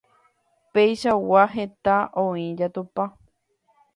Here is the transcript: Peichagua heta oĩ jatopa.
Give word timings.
Peichagua 0.77 1.43
heta 1.57 1.97
oĩ 2.23 2.47
jatopa. 2.63 3.05